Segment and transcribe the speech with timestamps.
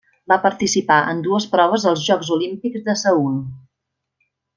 [0.31, 3.37] Va participar en dues proves als Jocs Olímpics de Seül.